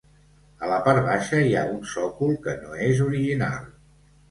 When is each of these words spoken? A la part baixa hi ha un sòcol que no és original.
A 0.63 0.69
la 0.71 0.79
part 0.87 1.01
baixa 1.07 1.43
hi 1.49 1.53
ha 1.59 1.67
un 1.75 1.77
sòcol 1.93 2.35
que 2.49 2.57
no 2.65 2.75
és 2.89 3.05
original. 3.11 3.71